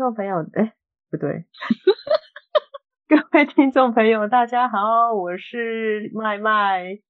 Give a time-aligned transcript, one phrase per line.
[0.00, 0.74] 众朋友，哎，
[1.10, 1.44] 不对，
[3.06, 7.00] 各位听众朋友，大家好，我是麦麦。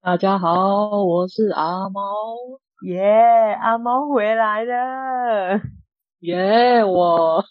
[0.00, 2.02] 大家好，我是阿猫。
[2.82, 5.60] 耶，阿猫回来了。
[6.18, 7.44] 耶，我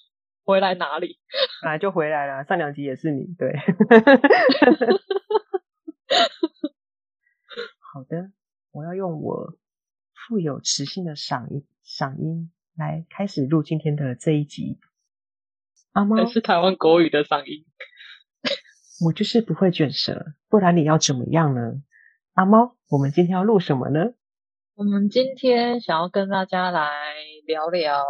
[0.43, 1.17] 回来哪里？
[1.63, 3.54] 本来就回来了，上两集也是你，对。
[7.79, 8.31] 好的，
[8.71, 9.55] 我要用我
[10.27, 12.52] 富有磁性的嗓音，嗓音。
[12.75, 14.79] 来开始录今天的这一集。
[15.93, 17.65] 阿猫是台湾国语的嗓音，
[19.05, 21.81] 我就是不会卷舌，不然你要怎么样呢？
[22.34, 24.13] 阿猫，我们今天要录什么呢？
[24.73, 26.91] 我们今天想要跟大家来
[27.48, 28.03] 聊聊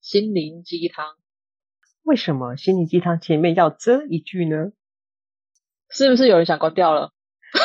[0.00, 1.16] 心灵鸡汤。
[2.02, 4.70] 为什么心灵鸡汤前面要这一句呢？
[5.88, 7.12] 是不是有人想关掉了？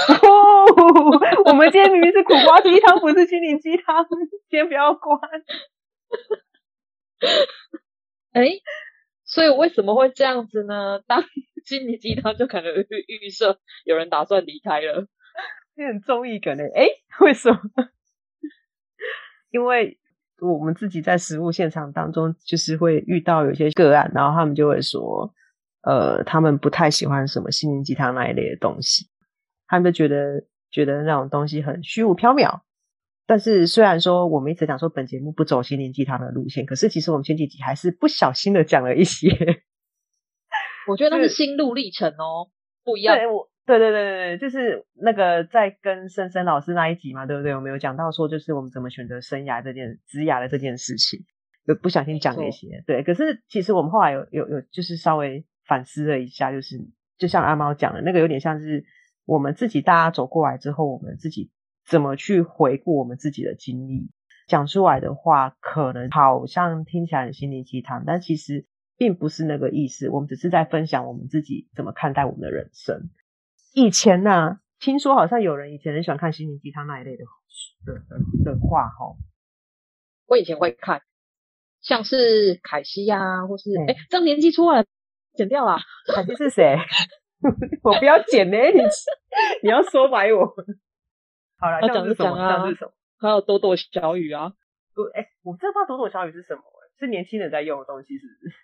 [1.45, 4.05] 我们今天明明是苦瓜鸡汤，不是心灵鸡汤，
[4.49, 5.19] 先不要关。
[8.33, 8.61] 哎、欸，
[9.23, 10.99] 所以为什么会这样子呢？
[11.07, 11.23] 当
[11.63, 15.07] 心灵鸡汤就可能预预设有人打算离开了，
[15.75, 16.63] 有点综艺感呢。
[16.75, 16.89] 哎、欸，
[17.21, 17.59] 为什么？
[19.51, 19.97] 因为
[20.41, 25.33] 我们自己在实物现场当中，就是会遇到有些个案，然后他们就会说，
[25.81, 29.07] 呃，他们不太喜欢什么心灵鸡汤那一类的东西。
[29.67, 32.61] 他们就觉得觉得那种东西很虚无缥缈，
[33.25, 39.30] 但是虽然说我们一直讲说本节目不走心灵鸡汤的路线，可是其实我们前几集还是不小心的讲了一些。
[40.88, 42.52] 我觉得那 是心路历程哦，
[42.83, 43.16] 不一样。
[43.16, 47.56] 对，我对对对对对，就是那个在跟森森老师那一集嘛，对不对？
[47.56, 51.22] 我们有讲到说，就是我们怎么选择生涯这件职涯的这件事情，
[51.66, 52.84] 就不小心讲了一些。
[52.85, 56.78] 对，可是其实我们后来有有有就是稍微反思了一下，就是
[57.18, 58.85] 就像阿猫讲的那个，有点像是。
[59.25, 61.52] 我们自己大家走过来之后，我们自己
[61.86, 64.09] 怎么去回顾我们自己的经历，
[64.47, 68.66] 讲出来的话，可能好像听起来很心灵鸡汤，但其实
[68.97, 70.09] 并不是那个意思。
[70.09, 73.09] 我们只是在分享我们自己怎么看待我们的人生。
[73.74, 77.25] 以前呢、啊，听说好像有人以前很喜欢看心灵鸡汤那一类的
[77.86, 79.16] 的的的话，哈。
[80.28, 81.02] 我以前会看，
[81.81, 84.86] 像是凯西呀、啊，或是哎，这样年纪出来了，
[85.34, 85.78] 剪掉了。
[86.13, 86.78] 凯西是谁？
[87.84, 88.79] 我不要剪呢、欸，你
[89.63, 90.46] 你要说白我。
[91.57, 92.38] 好了，讲是什么？
[92.38, 92.91] 讲是什么？
[93.18, 94.53] 还有朵朵小雨啊。
[94.94, 98.56] 对，哎，我真不知道朵朵小雨是什么、欸，是年轻人在用的东西，是不是？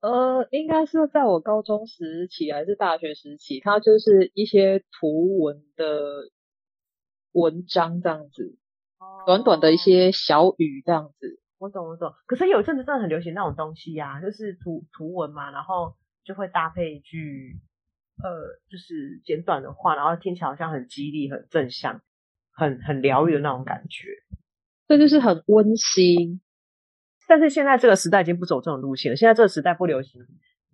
[0.00, 6.30] 呃，应该是在我高中时期还是大学时期，它就是一些图文的
[7.32, 8.56] 文章这样子，
[8.98, 11.40] 哦、短短的一些小语这样子。
[11.58, 12.12] 我懂，我懂。
[12.26, 15.94] 可是有一阵子真的很流行那种东西呀、啊，就是图图文嘛，然后。
[16.24, 17.60] 就会搭配一句，
[18.22, 18.30] 呃，
[18.70, 22.00] 就是简短的话，然后听起来好像很激励、很正向、
[22.52, 24.08] 很很疗愈的那种感觉。
[24.88, 26.40] 这就是很温馨。
[27.28, 30.20] 但是现在这个时代已经不走这种路线了，现在这个时代不流行，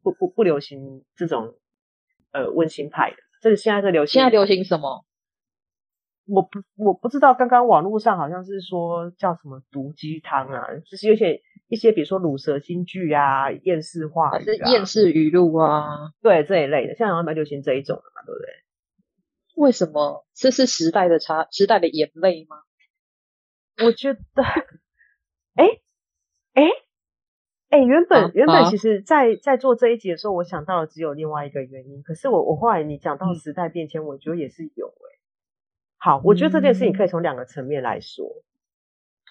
[0.03, 1.55] 不不不流行这种
[2.33, 3.17] 呃温馨派的。
[3.41, 5.05] 这个现在在流行，现在流行什么？
[6.29, 18.47] 我不我不知道，刚刚网络上好像是说叫什么毒鸡汤啊，就是有些一些比如说鲁蛇金句啊、厌世话啊，是厌世语录啊，对这一类的，现在好像蛮流行这一种的嘛，对不对？
[19.57, 20.27] 为什么？
[20.35, 22.59] 这是时代的差，时代的眼泪吗？
[23.85, 24.21] 我觉得，
[25.55, 25.65] 哎
[26.53, 26.63] 哎
[27.71, 35.18] 哎，原本、啊、原本其实在，在在做这一集的时候，我想到了只有另外一个原因，可是我我后来你讲到时代变迁，嗯、我觉得也是有哎、欸
[35.99, 38.25] 好，我觉得这件事情可以从两个层面来说。
[38.25, 38.43] 嗯、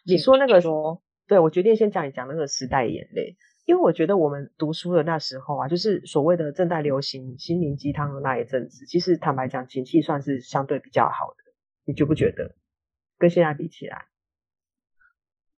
[0.06, 11.54] 你说那个说，对，我决定先讲一讲那个时代眼泪，因为我觉得我们读书的那时候啊，就是所谓的正在流行心灵鸡汤的那一阵子，其实坦白讲，景气算是相对比较好的，
[11.86, 12.56] 你觉不觉得？
[13.18, 14.06] 跟现在比起来，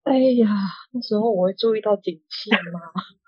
[0.04, 0.48] 哎呀，
[0.92, 2.80] 那时候我会注意到景气吗？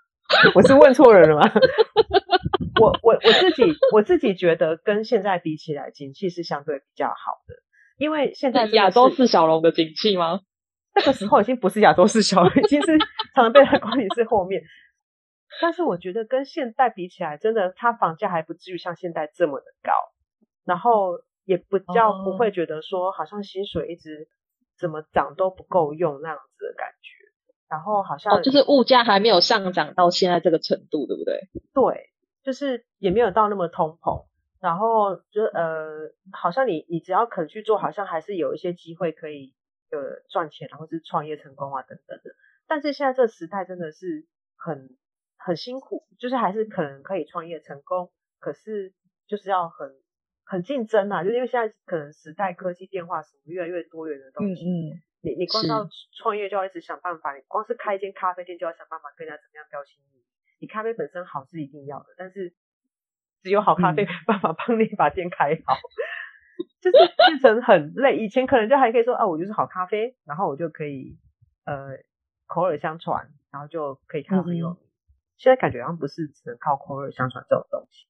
[0.54, 1.52] 我是问错人了吗？
[2.80, 7.56] 我我我自己我自己觉得跟现在比起来，景气是相对比较好的。
[8.00, 10.40] 因为现在亚洲四小龙的景气吗？
[10.96, 12.98] 那个时候已经不是亚洲四小龙，已经是
[13.36, 14.62] 常常被人管理是后面。
[15.62, 19.92] 但是我觉得跟现代比起来，真的，它房价还不至于像现在这么的高，
[20.66, 24.28] 然后也不叫不会觉得说好像薪水一直
[24.80, 27.20] 怎么涨都不够用那样子的感觉。
[27.70, 31.50] 然后好像、哦、就是物价还没有上涨到现在这个程度，对不对？
[31.74, 32.10] 对，
[32.44, 34.26] 就是也没有到那么通膨。
[34.60, 39.56] 然后就呃，好像你你只要肯去做，好像还是有一些机会可以
[39.90, 42.32] 呃赚钱，然后是创业成功啊等等的。
[42.68, 44.28] 但是现在这个时代真的是
[44.58, 44.98] 很
[45.38, 48.94] 很辛苦，就是还是可能可以创业成功，可是
[49.28, 49.96] 就是要很
[50.44, 60.26] 很竞争啊，就是因为现在可能时代科技变化什么越来越多元的东西，嗯嗯，你你光要创业就要一直想办法，你光是开一间咖啡店就要想办法跟人家怎么样标新立异。
[60.60, 62.54] 你咖啡本身好是一定要的，但是。
[63.42, 66.98] 只有好咖啡没 办法帮你把店开好，嗯、就是
[67.28, 68.18] 变成很累。
[68.18, 71.18] 以前可能就还可以说啊，我就是好咖啡，然后我就可以
[71.66, 71.98] 呃
[72.48, 74.76] 口耳相传，然后就可以看到很有名。
[74.76, 74.84] 嗯、
[75.38, 78.08] 现在感觉好像不是只能靠口耳相传这种东西，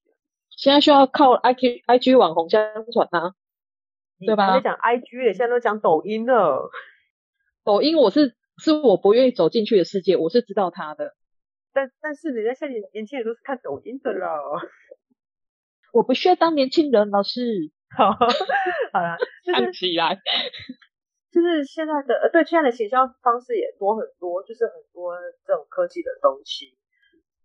[0.50, 2.62] 现在需要靠 I G I G 网红相
[2.92, 3.36] 传啊，
[4.20, 4.56] 对吧？
[4.56, 6.72] 你在讲 I G 现在都讲抖音了。
[7.64, 11.14] 抖音我是是我不愿意走进去的世界，我是知道它的，
[11.72, 14.60] 但但是人家现在年轻人都是看抖音的了。
[15.94, 17.71] 我不需要当年轻人，老师。
[17.97, 20.15] 好，好啦， 就是起来，
[21.31, 26.77] 就是现在的呃，对，现在的行销方式也多很多，就是很多这种科技的东西。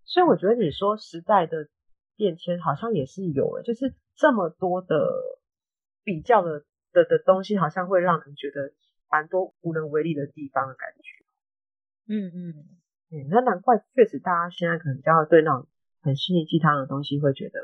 [0.05, 1.69] 所以我觉得你说时代的
[2.15, 5.11] 变迁好像也是有诶，就是这么多的
[6.05, 8.75] 比较的的的东西，好像会让人觉得
[9.11, 11.25] 蛮多无能为力的地方的感觉。
[12.07, 12.55] 嗯嗯
[13.11, 15.67] 嗯，那难怪确实大家现在可能比较对那种
[16.03, 17.61] 很心灵鸡汤的东西会觉得。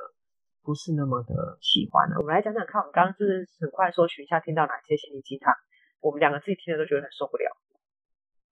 [0.63, 2.17] 不是那么的喜欢了。
[2.19, 5.55] 我们来讲讲看，我们刚刚就是很快搜寻一下，听到哪些心灵鸡汤，
[6.01, 7.57] 我们两个自己听了都觉得很受不了。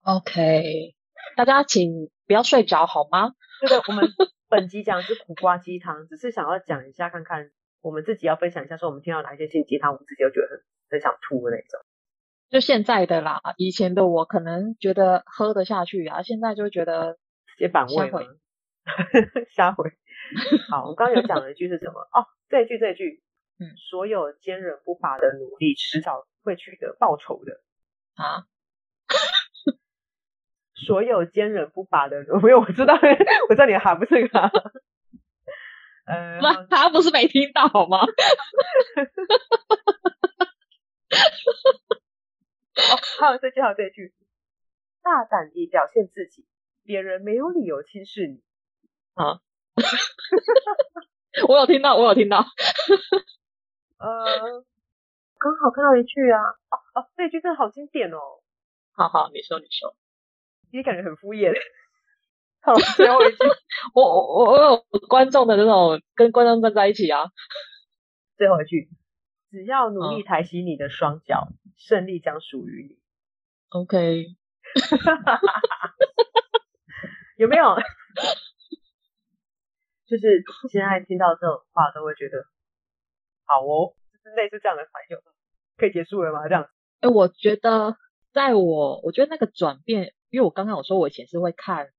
[0.02, 0.94] OK，
[1.36, 3.34] 大家请不要睡着好吗？
[3.60, 4.08] 对对，我们
[4.48, 7.50] 本集讲的是苦瓜鸡汤，只是想要讲一下，看看
[7.82, 11.80] 我们自己要分享一下，说我们听到哪一些心灵鸡汤，我们自己都觉得很很想吐的那种。
[12.48, 18.38] 就现在的啦，以前的我可能觉得喝得下去啊，现在就觉得直接反胃了，
[19.50, 19.90] 下回。
[20.70, 22.00] 好，我刚刚有讲了一句是什么？
[22.12, 23.22] 哦，这一句，这一句，
[23.58, 27.60] 嗯，所有坚韧不拔的努力，迟早会取得报酬的
[28.14, 28.44] 啊。
[30.74, 32.94] 所有坚韧不拔的， 没有，我知道，
[33.48, 34.50] 我知道你的哈不是哈。
[36.06, 37.98] 呃，那他不是没听到好吗？
[42.78, 44.14] 哦，还有这句，还有这句，
[45.02, 46.46] 大胆地表现自己，
[46.84, 48.40] 别人没有理由轻视你
[49.18, 49.40] 啊。
[51.48, 52.38] 我有听到，我有听到。
[53.98, 54.64] 呃，
[55.38, 58.18] 刚好看到一句啊，哦哦，这句真的好经典哦。
[58.92, 59.94] 好好，你说，你说。
[60.72, 61.52] 你感觉很敷衍。
[62.60, 63.38] 好，最后一句，
[63.94, 67.30] 我我我有观众的那种跟观众站在一起啊。
[68.36, 68.88] 最后一句，
[69.50, 72.98] 只要努力抬起你的双脚，嗯、胜利将属于你。
[73.70, 74.26] OK。
[77.36, 77.76] 有没有？
[80.08, 82.46] 就是现在听到这种话，都会觉得
[83.44, 83.92] 好哦，
[84.24, 85.18] 就是类似这样的反应，
[85.76, 86.48] 可以结束了吗？
[86.48, 86.64] 这样？
[87.00, 87.98] 哎、欸，我觉得，
[88.32, 91.90] 在我，我觉得那个转变，因为我刚刚我说，我以前是会看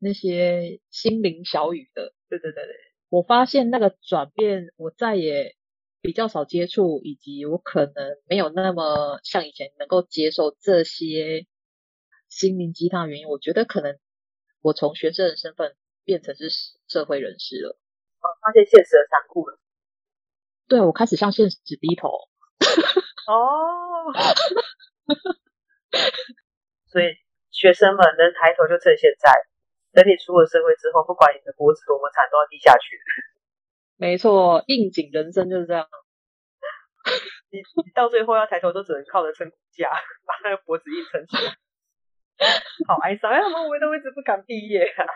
[0.00, 2.74] 那些心灵小语的，对对对对，
[3.08, 5.54] 我发现那个转变，我再也
[6.00, 11.46] 比较少接触，以及我可能没有那么像以前能够接受这些
[12.28, 13.96] 心灵鸡汤的原因，我觉得可能
[14.60, 15.76] 我从学生的身份。
[16.04, 16.48] 变成是
[16.86, 17.78] 社会人士了，
[18.20, 19.58] 哦，发现现实的残酷了。
[20.68, 22.08] 对，我开始向现实低头。
[23.26, 24.12] 哦，
[26.86, 27.16] 所以
[27.50, 29.32] 学生们能抬头就趁现在，
[29.92, 33.00] 等你出了社会之后，不管你的脖子多么惨，都要低下去。
[33.96, 35.88] 没错，应景人生就是这样。
[37.50, 39.88] 你你到最后要抬头，都只能靠着撑骨架，
[40.26, 41.56] 把那个脖子硬撑起来。
[42.88, 45.06] 好哀伤，为什么我都一直不敢毕业啊？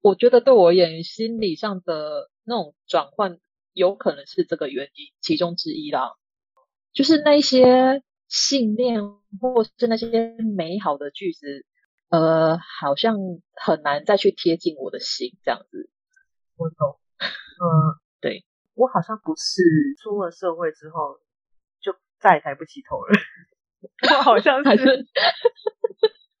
[0.00, 3.38] 我觉得对我而言，心理上的那种转换，
[3.72, 6.14] 有可能是这个原因其中之一啦。
[6.92, 9.02] 就是那些信念，
[9.40, 11.64] 或是那些美好的句子，
[12.08, 13.16] 呃，好像
[13.54, 15.90] 很难再去贴近我的心，这样子。
[16.56, 16.98] 我懂。
[17.18, 19.62] 嗯， 对，我好像不是
[20.02, 21.18] 出了社会之后
[21.80, 23.12] 就再也抬不起头了。
[24.18, 25.06] 我好像是。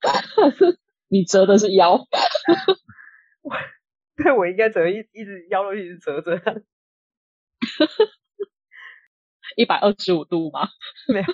[0.00, 1.98] 还是你折的是腰，
[3.48, 3.56] 我
[4.22, 6.36] 对我应该折一一直腰都一直折着，
[9.56, 10.68] 一百二十五度吗？
[11.12, 11.26] 没有，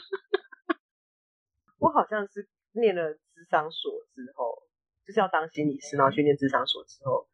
[1.78, 4.62] 我好像是念了智商所之后，
[5.06, 7.28] 就是要当心理师，然后去念智商所之后，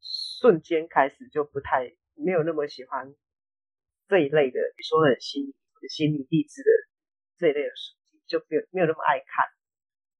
[0.00, 3.14] 瞬间开始就不太没有那么喜欢
[4.08, 5.54] 这一类的，你说很心理
[5.88, 6.70] 心理励志的
[7.38, 9.48] 这一类的书籍，就没有没有那么爱看。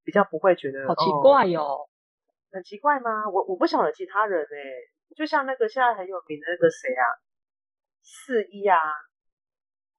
[0.04, 1.88] 比较不会觉得好奇怪哟、哦，
[2.52, 3.28] 很奇怪吗？
[3.28, 7.04] 我我不晓得其他人哎、欸，就像那个现在很有名的那个谁啊，
[8.02, 8.78] 四一啊，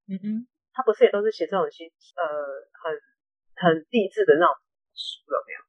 [0.07, 2.23] 嗯嗯，他不是也都是写这种心呃
[2.83, 2.93] 很
[3.55, 4.55] 很励志的那种
[4.93, 5.63] 书有没有？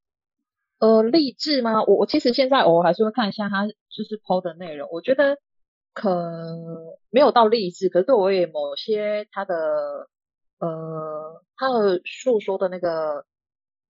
[0.78, 1.82] 呃，励志吗？
[1.84, 5.38] 我我其实现在偶尔还是会看一下他就是 PO 的内容，我觉得
[5.94, 6.12] 可
[7.08, 10.08] 没有到励志，可是对我也某些他的
[10.58, 13.24] 呃他的诉说的那个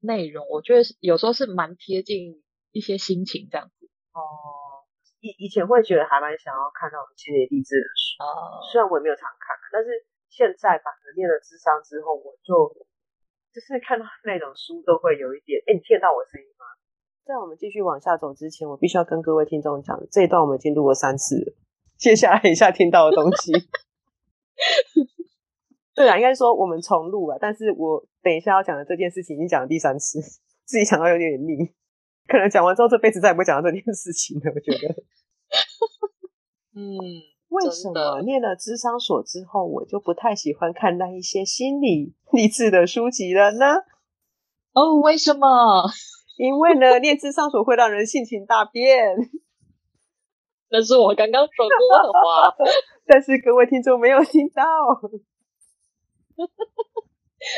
[0.00, 2.43] 内容，我觉得有时候是蛮贴近
[2.74, 3.86] 一些心情这样子。
[4.10, 4.82] 哦，
[5.22, 9.94] 以以前会觉得还蛮想要看到心理励志的书，哦，虽然我也没有常看，但是
[10.28, 12.74] 现在反正练了智商之后，我就
[13.54, 16.66] 就是看到那种书都会有一点，哎，你听得到我声音吗？
[17.24, 21.54] 在我们继续往下走之前，我必须要跟各位听众讲，这一段我们已经录了三次了。
[21.96, 23.50] 接下来一下听到的东西，
[25.94, 27.38] 对啊，应该说我们重录了。
[27.40, 30.20] 但是我等一下要讲的这件事情已经讲了第三次，
[30.64, 31.72] 自己讲到有点腻，
[32.26, 34.52] 可能讲完之后这辈子再也不会讲到这件事情了。
[34.54, 34.94] 我觉得，
[36.76, 36.90] 嗯，
[37.48, 43.66] 为什么念了智商所之后，我就不太喜欢看那一些心理励志的书籍了呢？
[44.72, 45.84] 哦，为什么？
[46.36, 49.14] 因为呢，念智商所会让人性情大变，
[50.70, 52.56] 那是我刚刚说过的话，
[53.06, 54.62] 但是各位听众没有听到。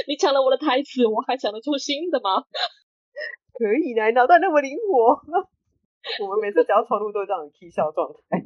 [0.06, 2.44] 你抢了我的台词，我还想得出新的吗？
[3.58, 5.20] 可以的，脑袋那么灵活。
[6.22, 8.38] 我们每次只要重录都是这样的气笑状态，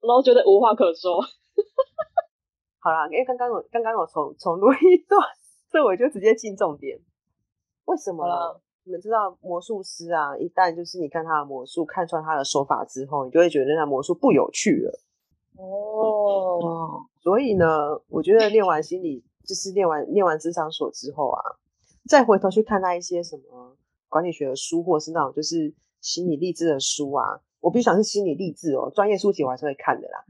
[0.00, 1.20] 然后觉得无话可说。
[2.78, 5.20] 好啦，因为刚刚我刚刚我重重录一段，
[5.70, 6.98] 所以我就直接进重点。
[7.86, 8.60] 为什么呢？
[8.84, 15.00] 你们知道魔术师啊，一旦就是你看他的魔术，看穿他的手法之后，你就会觉得那魔术不有趣了。
[15.56, 21.42] 哦、oh.，所以呢，我觉得练完心理，就是练完练完智商所之后啊，
[22.08, 23.76] 再回头去看那一些什么
[24.08, 30.24] 管理学的书，或是那种就是心理励志的书啊，我必须讲是心理励志哦，专业书籍我还是会看的啦。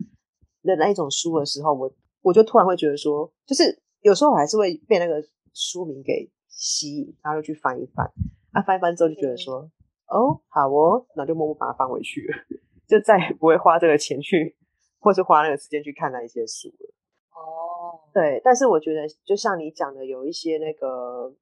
[0.62, 1.90] 那那一种书的时候，我
[2.22, 5.22] 我就突然会觉得说，就是有时候我还是会被那个
[5.54, 8.10] 书名给吸引，然后就去翻一翻。
[8.52, 14.56] 他、啊、翻一翻之后就觉得说，嗯、哦，好哦，那就默默把它放回去了， 就再也不会花这个钱去，
[14.98, 16.94] 或是花那个时间去看那一些书了。
[17.30, 21.32] 哦，对，但是我觉得就像你讲的，有一些那个，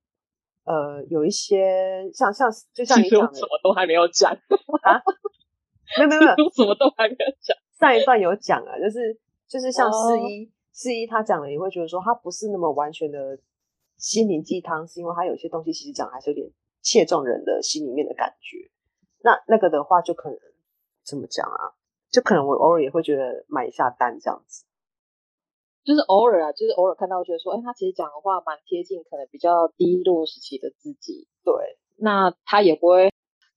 [0.64, 4.32] 呃，有一些像像，就像你讲的，什么都还没有讲
[4.82, 5.00] 啊，
[5.98, 7.56] 没有没有没有， 什么都还没有讲。
[7.78, 13.38] 上一段有讲啊，就是就是像四一四一他讲的，你会觉得说他不是那么完全的
[13.96, 16.50] 心灵鸡汤，是因为他有些东西其实讲还是有点。
[16.86, 18.70] 切中人的心里面的感觉，
[19.22, 20.38] 那那个的话就可能
[21.02, 21.72] 怎么讲啊？
[22.10, 24.66] 就可能我偶尔也会觉得买一下单这样子，
[25.84, 31.28] 就是偶尔啊，就是偶尔看到觉得说，哎、欸，他其实讲的话蛮贴近，可能比较低落时期的自己。
[31.44, 31.54] 对，
[31.98, 33.12] 那他也不会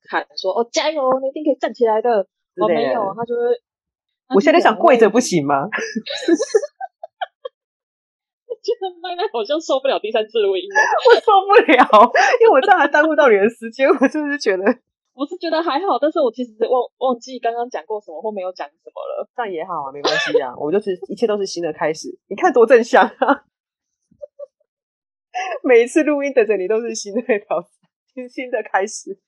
[0.10, 2.28] 喊说，哦，加油，你一定可以站起来的。
[2.60, 3.62] 我没有，他就会。
[4.36, 5.70] 我现在想跪着不行吗？
[8.68, 10.76] 觉得麦麦好像受不了第三次录音了，
[11.08, 13.88] 我受不了，因为我这样还耽误到你的时间。
[13.88, 14.66] 我就是觉得，
[15.18, 19.28] 我是觉得还好，但是我其实忘忘记刚刚讲过什么或没有讲什么了。
[19.36, 22.08] 这样也好啊，没关系啊， 我就是一切都是新的开始。
[22.30, 23.46] 你看多正向啊！
[25.66, 27.58] 每一次录音等着你都是新的一条
[28.14, 29.20] 新新的开始，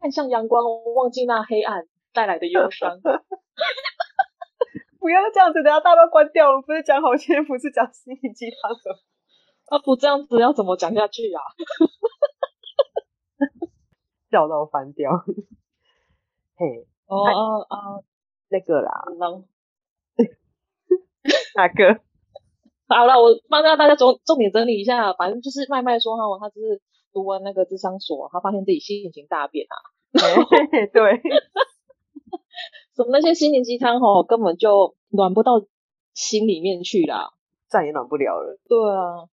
[0.00, 0.64] 看向阳光，
[0.96, 2.98] 忘记那黑暗带来的忧伤。
[4.98, 6.60] 不要这样子，等下大家关掉了。
[6.62, 8.90] 不是讲好些，不是讲心灵鸡汤的。
[9.66, 11.40] 啊，不这样子要怎么讲下去啊？
[14.34, 15.12] 笑到翻掉。
[16.56, 16.66] 嘿，
[17.06, 18.04] 哦哦哦，
[18.48, 19.44] 那个啦，能
[21.54, 22.00] 哪个？
[22.90, 25.12] 好了，我帮大家重重点整理一下。
[25.12, 29.76] 反正就是麦麦说哈，他就是读完那个智商所，他发现自己心情大变啊。
[30.92, 31.22] 对。
[32.96, 35.64] 什么那些心灵鸡汤吼，根本就暖不到
[36.12, 37.32] 心里面去啦，
[37.68, 38.58] 再也暖不了了。
[38.68, 39.28] 对啊，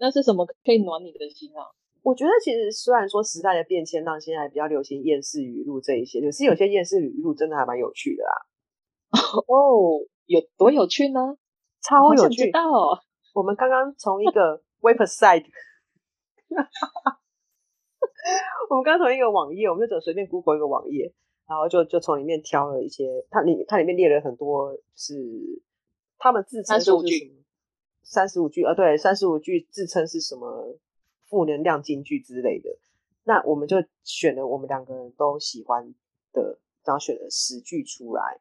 [0.00, 1.70] 那是什么可以暖你的心啊？
[2.02, 8.32] 我觉得其实虽然说时代的变迁让现在比较流行厌世语录这一些，可是有些厌世语录真的还蛮有趣的啊。
[9.46, 11.36] 哦，有多有趣呢？
[11.82, 12.46] 超有趣！
[12.46, 13.00] 知道哦。
[13.34, 15.46] 我们刚刚从一个 website，
[18.70, 21.12] 我们刚刚从一个网页，我们就走随便 Google 一个网页。
[21.48, 25.60] 然后就就从里面挑了一些，它里它里面列了很多，是
[26.16, 27.42] 他们自称是什么三十五句，
[28.04, 30.78] 三十五句啊，对，三十五句自称是什么
[31.30, 32.68] 负能量金句之类的。
[33.24, 35.94] 那我们就选了我们两个人都喜欢
[36.32, 38.40] 的，然后选了十句出来。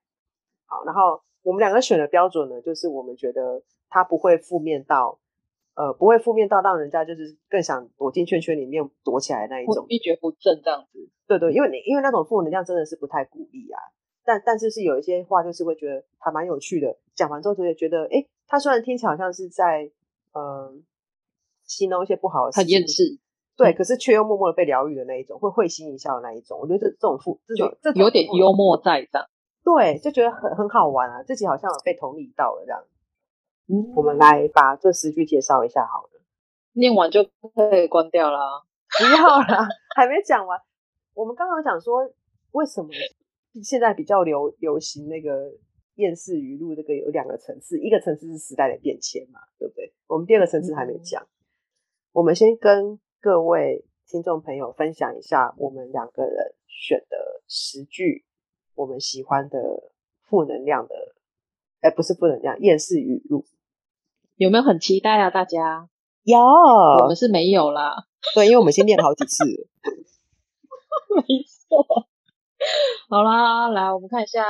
[0.66, 5.20] 好，然后我们两个选的标准呢，就是我们觉得它不会负面到，
[5.76, 11.10] 呃不会负面到让人家就是更想躲进圈圈里面躲起来那一种，一蹶不振这样子。
[11.28, 13.80] 对对，因为你因为那种负能量真的是不太鼓励啊。
[14.24, 19.92] 但但是是有一些话就是会觉得还蛮有趣的，讲完之后就会觉得，哎，他虽然听起来好像是在
[20.34, 20.72] 呃
[21.70, 23.20] 形容一些不好的事情，很厌世，
[23.56, 26.60] 对，可是却又默默的被疗愈的那一种，会会心一笑的那一种。
[26.60, 29.30] 我觉得这这种负这种这有点幽默在这样。
[29.64, 32.84] 对，就觉得很很好玩啊，自己好像有被同理到了这样。
[33.68, 36.22] 嗯，我们来把这十句介绍一下好了，
[36.74, 37.24] 念完就
[37.54, 38.66] 可以关掉了。
[38.98, 40.60] 不要啦， 还没讲完。
[41.14, 42.10] 我们刚刚讲说，
[42.54, 42.90] 为什么
[43.62, 45.52] 现在比较流流行那个
[45.96, 46.74] 厌世语录？
[46.74, 49.94] 这个有两个层次，一个层次是时代的变迁嘛，对不对？
[50.08, 51.22] 我们第二个层次还没讲。
[51.22, 51.28] 嗯、
[52.20, 58.26] 我们先跟各位听众朋友分享一下，我们两个人选的十句。
[58.76, 59.58] 我们喜欢的
[60.24, 61.16] 负能量的，
[61.80, 63.46] 哎，不是负能量，厌世语录，
[64.36, 65.30] 有没有很期待啊？
[65.30, 65.88] 大家
[66.24, 67.96] 有，我们是没有啦。
[68.36, 69.46] 对，因为我们先练了好几次。
[71.16, 72.06] 没错。
[73.08, 74.44] 好啦，来，我们看一下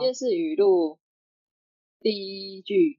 [0.00, 0.98] 厌世语录
[2.00, 2.98] 第一句。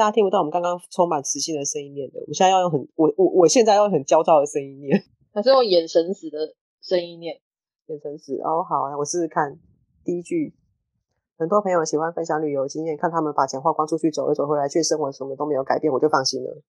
[0.00, 4.96] 大家听不到我们刚刚充满磁性的声音念的，我现在要用很，我我我现在要用很焦躁的声音念，
[5.34, 7.38] 还是用眼神死的声音念？
[7.84, 9.60] 眼神死哦，好啊，我试试看。
[10.02, 10.54] 第一句，
[11.36, 16.62] 很多朋友喜欢分享旅游经验，看他们把钱花光出去走一走回来，却生活什么都没有改变，我就放心了。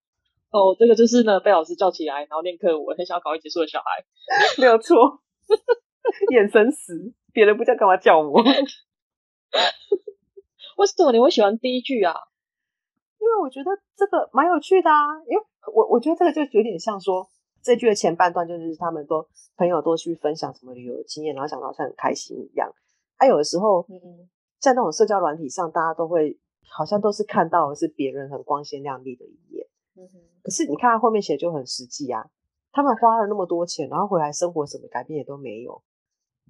[0.51, 4.03] 哦，这个就是呢，被老师叫起来，然后念课文，很想要搞一结束的小孩，
[4.59, 5.21] 没有错。
[6.35, 8.43] 眼神死，别人不叫干嘛叫我？
[10.75, 12.13] 为什么你会喜欢第一句啊？
[13.21, 17.29] 因为我觉得这个蛮有趣的啊，因为我我觉得这个就有点像说。
[17.63, 19.23] 这句的前半段就是他们都
[19.55, 22.67] 朋友多去分享什么旅游经验，然后讲到好像很开心一样。
[23.19, 24.27] 还、啊、有的时候，嗯，
[24.59, 29.67] 在那种社交软体上，大家都会好像都是看到的是别人很光鲜亮丽的一面。
[29.95, 30.19] 嗯哼。
[30.41, 32.25] 可是你看他后面写就很实际啊，
[32.71, 35.83] 他们花了那么多钱，然后回来生活什么改变也都没有，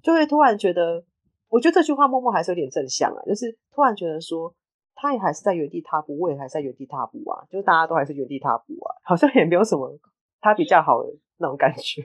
[0.02, 1.04] 就会突然觉得，
[1.50, 4.54] 我觉得这句话默默还是有点正向啊，就是突然觉得说，
[5.02, 9.98] 他也还是在原地踏步，我也还是在原地踏步啊，就是大家都还是原地踏步啊， 好像也没有什么。
[10.40, 12.02] 他比较好的那种感觉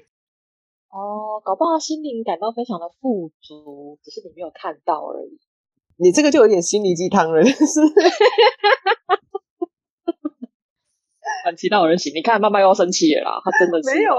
[0.90, 5.40] 哦，搞不好心灵感到非常的富足，只是你没有看到而已。
[5.98, 7.82] 你这个就有点心灵鸡汤了，是？
[11.46, 14.16] 很期待有人醒，你看妈妈又要生气了啦，他真的是没有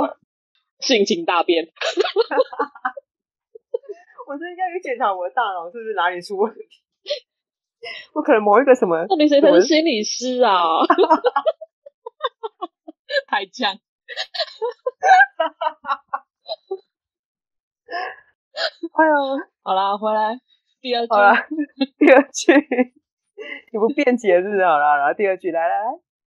[0.78, 1.66] 性情大变。
[4.28, 6.60] 我是应该去检查我的大脑是不是哪里出问题？
[8.14, 9.06] 我可能某一个什么？
[9.08, 10.84] 那你谁才是心理师啊？
[13.28, 13.72] 太强。
[18.92, 19.14] 哎呦，
[19.62, 20.40] 好啦，回来
[20.80, 21.46] 第二句，好啦，
[21.98, 22.52] 第二句，
[23.72, 25.76] 你不辩解是好啦，然后第二句，来来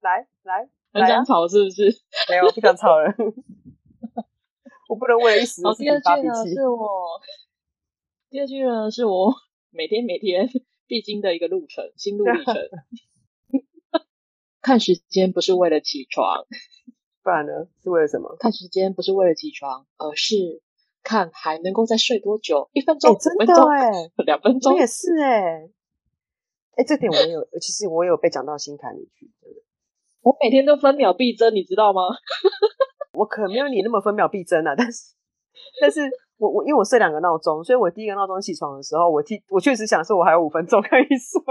[0.01, 1.91] 来来来，很想吵是不是？
[2.29, 3.11] 没有，不想吵了。
[4.89, 7.21] 我不能为了一时第二句呢是我，
[8.31, 9.35] 第二句呢是我
[9.71, 10.49] 每天每天
[10.89, 12.57] 必经的一个路程，心路 历程。
[14.61, 16.47] 看时间不是为了起床。
[17.23, 17.53] 不然呢？
[17.83, 18.35] 是为了什么？
[18.41, 20.63] 看时间不是为了起床，而是
[21.03, 22.71] 看还能够再睡多久。
[22.73, 23.65] 一分钟、欸、真的五分钟、
[24.25, 25.71] 两分钟，我也是哎、欸。
[26.77, 29.31] 哎、欸，这点我也有，其实我也有被讲到心坎里去。
[30.23, 32.03] 我每天都分秒必争，你知道吗？
[33.13, 34.75] 我可没有你那么分秒必争啊！
[34.77, 35.15] 但是，
[35.81, 36.01] 但是
[36.39, 41.43] 我我因为我设两个闹钟，所以我第一个闹钟起床的时候，我听我确实想说，我还有五分钟可以睡。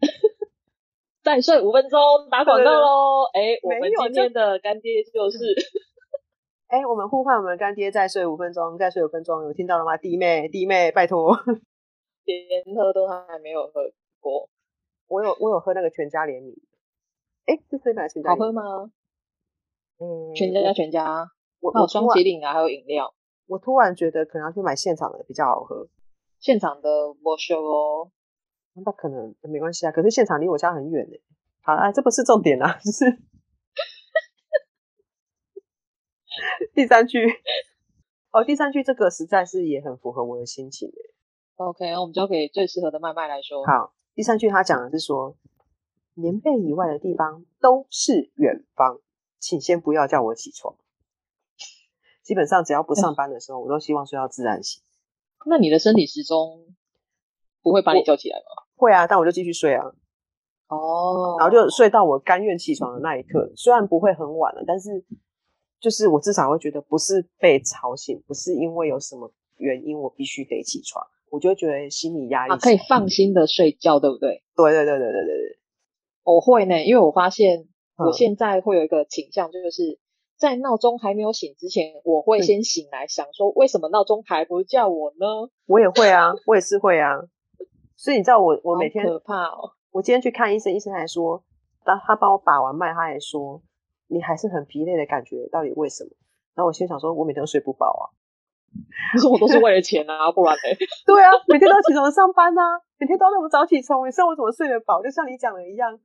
[1.24, 1.98] 再睡五分钟，
[2.30, 3.24] 打广告喽！
[3.32, 5.38] 哎，我们今天的干爹就是，
[6.68, 9.96] 哎，我们呼唤我们干爹再睡五分钟，再睡五分钟，有听到了吗？
[9.96, 11.34] 弟妹，弟妹，拜托，
[12.26, 13.90] 连喝都还没有喝
[14.20, 14.50] 过，
[15.08, 16.54] 我有我有喝那个全家联名，
[17.46, 18.28] 哎，这是哪全家？
[18.28, 18.62] 好喝吗？
[19.98, 21.26] 嗯，全家全家，
[21.60, 23.14] 我还有双麒麟啊，还有饮料。
[23.46, 25.86] 我突然觉得可能要去买现场的比较好喝，
[26.40, 26.88] 现场的
[27.22, 28.10] 我修哦。
[28.74, 31.16] 那可能没关系啊，可是现场离我家很远呢。
[31.62, 33.04] 好啊，这不是重点啊，就是
[36.74, 37.24] 第三句
[38.32, 40.90] 哦，第三句这个实在是也很符合我的心情。
[41.56, 43.64] OK，那我们交给最适合的麦麦来说。
[43.64, 45.36] 好，第三句他讲的是说，
[46.14, 49.00] 棉被以外的地方都是远方，
[49.38, 50.74] 请先不要叫我起床。
[52.24, 54.82] 基本上只要不上班的时候，我都希望睡到自然醒。
[55.46, 56.64] 那你的身体时钟
[57.62, 58.64] 不会把你叫起来吗？
[58.76, 59.84] 会啊，但我就继续睡啊。
[60.68, 65.04] 哦，然后就睡到我甘愿起床的那一刻，虽然不会很晚了，但是
[65.78, 74.42] 就是我至少会觉得不是被吵醒，不是因为有什么原因我必须得起床，我就会觉得心理压力、啊、可以放心的睡觉，对不对？
[74.56, 75.58] 对对对对对对对，
[76.22, 79.98] 我会呢，因为我发现我现在会有一个倾向，就是
[80.36, 85.26] 在闹钟还没有醒之前，我会先醒来，想说为什么闹钟还不叫我呢？
[85.66, 87.20] 我也会啊，我也是会啊。
[87.96, 89.72] 所以你知道我我每天可怕哦。
[89.92, 91.44] 我今天去看医生，医生还说，
[91.84, 93.62] 当他帮我把完脉，他还说
[94.08, 96.10] 你还是很疲累的感觉，到底为什么？
[96.54, 98.04] 然后我心想说，我每天都睡不饱啊。
[99.12, 100.62] 可是我都是为了钱啊，不然呢？
[101.06, 102.62] 对啊，每天都要起床上班啊，
[102.98, 105.00] 每天都要那么早起床，你说我怎么睡得饱？
[105.00, 105.96] 就像你讲的一样，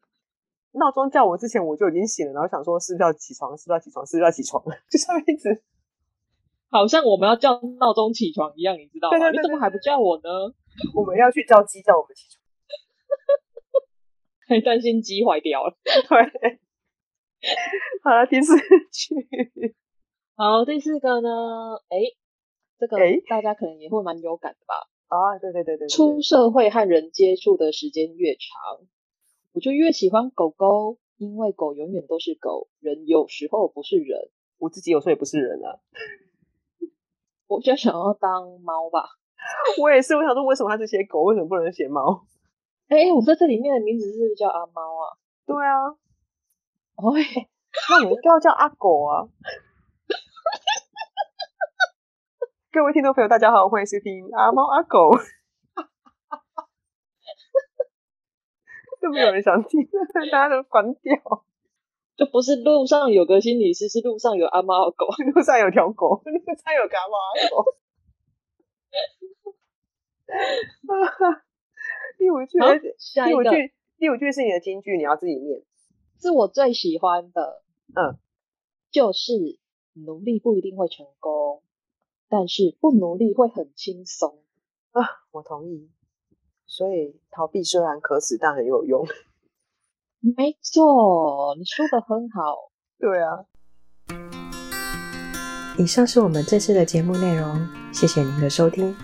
[0.73, 4.63] 闹钟叫我之前我就已经醒了，然后想说是不是要起床，是不是要起床，是不是要起床？
[4.89, 5.61] 就这样一直，
[6.69, 9.17] 好像我们要叫闹钟起床一样，你知道吗？
[9.17, 10.29] 对对对对，你怎么还不叫我呢？
[10.95, 12.41] 我们要去叫鸡叫我们起床，
[14.47, 15.77] 还担心鸡坏掉了。
[15.83, 16.59] 对，
[18.03, 18.55] 好了，第四
[18.91, 19.75] 句，
[20.35, 21.29] 好，第四个呢？
[21.89, 21.97] 哎。
[22.79, 22.95] 这个
[23.27, 24.73] 大家可能也会蛮有感的吧？
[25.09, 28.87] 啊，对对对对，对，出社会和人接触的时间越长，
[29.51, 35.79] 我就越喜欢狗狗，因为狗永远都是狗，人有时候不是人，我自己有时候也不是人啊。
[37.47, 39.09] 我就想要当猫吧。
[39.81, 42.25] 我也是，我想说，为什么他是写狗，为什么不能写猫？
[42.89, 45.17] 哎，我在这里面的名字是不是叫阿猫啊？
[45.45, 45.97] 对啊。
[46.99, 47.47] 哎，
[47.89, 49.27] 那我应该要叫阿狗啊。
[52.71, 55.09] 各位听众朋友，大家好，欢迎收听阿猫阿狗。
[59.01, 59.87] 都没有人想听，
[60.31, 61.15] 大家都关掉。
[62.15, 67.65] 就不是路上有个心理师，是路上有阿猫阿狗， 路上有条狗，路上有个阿猫阿狗。
[72.17, 72.59] 第五句，
[73.25, 75.63] 第五句，第五句是你的金句，你要自己念。
[76.21, 77.63] 是我最喜欢的，
[77.95, 78.19] 嗯，
[78.91, 79.57] 就是
[79.93, 81.63] 努力不一定会成功。
[82.27, 84.43] 但是不努力会很轻松
[84.91, 85.01] 啊！
[85.31, 85.89] 我同意。
[86.69, 89.05] 所以逃避虽然可耻，但很有用。
[90.21, 92.71] 没错，你说的很好。
[92.99, 93.43] 对啊。
[95.77, 98.95] 以上是我们这次的节目内容，谢谢您的收听。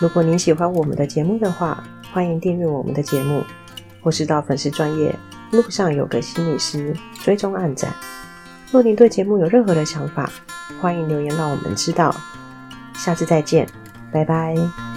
[0.00, 3.42] 如果您喜欢我们的节目的话，欢迎订阅我们的节目，
[4.02, 5.14] 或是到粉丝专业
[5.52, 7.94] 路上有个心理师追踪暗赞。
[8.72, 10.30] 若您对节目有任何的想法，
[10.80, 12.14] 欢迎留言让我们知道。
[12.94, 13.68] 下次再见，
[14.10, 14.89] 拜拜。